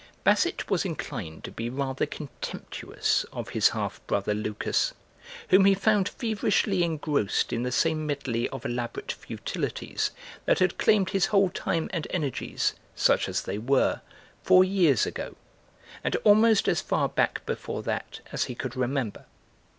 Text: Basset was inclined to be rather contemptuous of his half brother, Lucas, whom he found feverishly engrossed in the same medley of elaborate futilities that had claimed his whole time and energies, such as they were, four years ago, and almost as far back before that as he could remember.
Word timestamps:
Basset 0.23 0.67
was 0.67 0.83
inclined 0.83 1.43
to 1.43 1.51
be 1.51 1.69
rather 1.69 2.07
contemptuous 2.07 3.23
of 3.31 3.49
his 3.49 3.69
half 3.69 4.01
brother, 4.07 4.33
Lucas, 4.33 4.95
whom 5.49 5.65
he 5.65 5.75
found 5.75 6.09
feverishly 6.09 6.81
engrossed 6.81 7.53
in 7.53 7.61
the 7.61 7.71
same 7.71 8.07
medley 8.07 8.49
of 8.49 8.65
elaborate 8.65 9.11
futilities 9.11 10.09
that 10.45 10.57
had 10.57 10.79
claimed 10.79 11.11
his 11.11 11.27
whole 11.27 11.51
time 11.51 11.87
and 11.93 12.07
energies, 12.09 12.73
such 12.95 13.29
as 13.29 13.43
they 13.43 13.59
were, 13.59 14.01
four 14.41 14.63
years 14.63 15.05
ago, 15.05 15.35
and 16.03 16.15
almost 16.23 16.67
as 16.67 16.81
far 16.81 17.07
back 17.07 17.45
before 17.45 17.83
that 17.83 18.21
as 18.31 18.45
he 18.45 18.55
could 18.55 18.75
remember. 18.75 19.27